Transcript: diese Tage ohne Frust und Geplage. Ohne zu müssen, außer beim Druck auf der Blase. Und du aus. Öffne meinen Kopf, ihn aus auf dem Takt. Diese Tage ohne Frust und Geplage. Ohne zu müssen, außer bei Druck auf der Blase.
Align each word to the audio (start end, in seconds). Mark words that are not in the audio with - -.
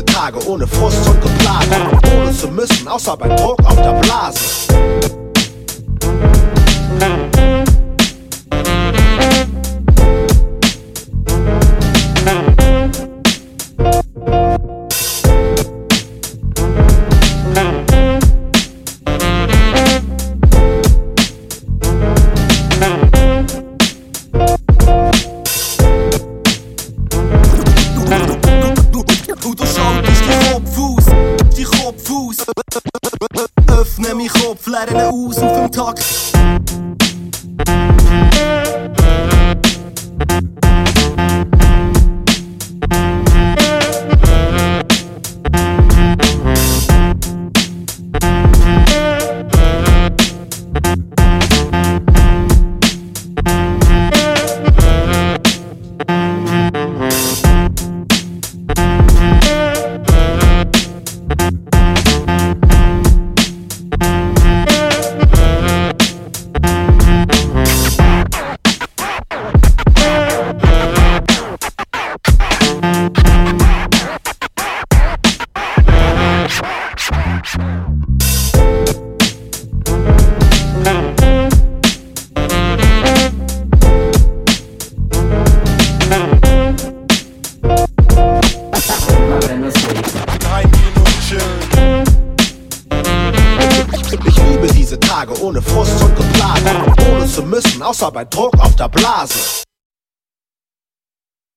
diese 0.00 0.04
Tage 0.04 0.38
ohne 0.48 0.66
Frust 0.66 1.08
und 1.08 1.20
Geplage. 1.20 1.66
Ohne 2.16 2.32
zu 2.32 2.48
müssen, 2.48 2.88
außer 2.88 3.16
beim 3.16 3.36
Druck 3.36 3.58
auf 3.64 3.76
der 3.76 3.92
Blase. 4.00 4.40
Und 29.42 29.58
du 29.58 29.66
aus. 32.00 32.36
Öffne 33.68 34.14
meinen 34.14 34.28
Kopf, 34.28 34.66
ihn 34.90 35.00
aus 35.00 35.38
auf 35.38 35.56
dem 35.56 35.72
Takt. 35.72 36.04
Diese 94.90 94.98
Tage 94.98 95.40
ohne 95.40 95.62
Frust 95.62 96.02
und 96.02 96.16
Geplage. 96.16 96.62
Ohne 97.12 97.26
zu 97.26 97.44
müssen, 97.44 97.80
außer 97.80 98.10
bei 98.10 98.24
Druck 98.24 98.58
auf 98.58 98.74
der 98.74 98.88
Blase. 98.88 99.59